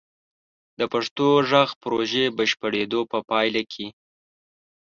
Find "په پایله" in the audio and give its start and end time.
3.11-3.63